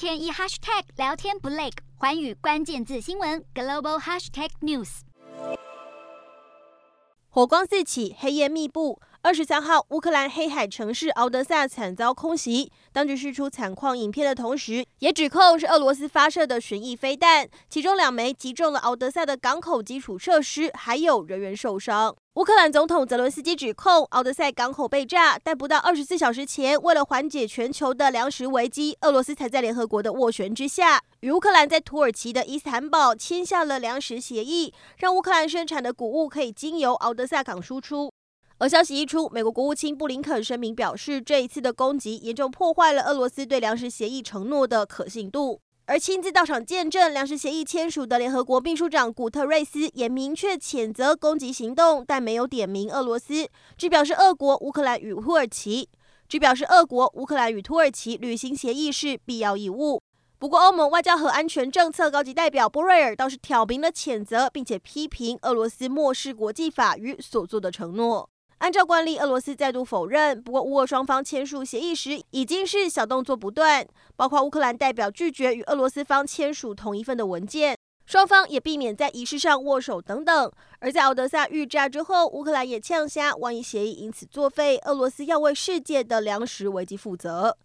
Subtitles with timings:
[0.00, 1.68] 天一 hashtag 聊天不累，
[1.98, 5.00] 环宇关键字新闻 global hashtag news。
[7.28, 8.98] 火光四起，黑烟密布。
[9.22, 22.16] 二十三号，乌克兰黑海城市敖德萨惨遭空袭，当局释出惨况影片的同时，也指控是俄罗斯发射的巡弋飞弹，其中两枚击中了敖德萨的港口基础设施，还有人员受伤。
[22.36, 38.10] 乌克兰总统泽伦斯基指控敖德萨港口被炸，但不到二十四小时前，为了缓解全球的粮食危机，俄罗斯才在联合国的斡旋之下，与乌克兰在土耳其的伊斯坦堡签下了粮食协议，让乌克兰生产的谷物可以经由敖德萨港输出。
[38.60, 45.62] 而消息一出，美国国务卿布林肯声明表示，这一次的攻击严重破坏了俄罗斯对粮食协议承诺的可信度。
[45.86, 55.88] 而亲自到场见证粮食协议签署的联合国秘书长古特瑞斯也明确谴责攻击行动，但没有点名俄罗斯，只表示俄国、乌克兰与土耳其，
[56.28, 60.02] 只表示俄国、乌克兰与土耳其履行协议是必要义务。
[60.38, 68.28] 不过，欧盟外交和安全政策高级代表波瑞尔倒是挑明了谴责，并且批评俄罗斯漠视国际法与所做的承诺。
[68.60, 70.40] 按照惯例，俄罗斯再度否认。
[70.42, 80.52] 不过，乌俄双方签署协议时，已经是小动作不断，包括乌克兰代表拒绝与俄罗斯方签署同一份的文件，双方也避免在仪式上握手等等。
[80.80, 87.56] 而在敖德萨遇炸之后，乌克兰也呛下，万一协议因此作废，俄罗斯要为世界的粮食危机负责。